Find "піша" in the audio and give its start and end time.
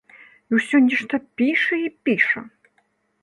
1.41-1.75, 2.09-2.41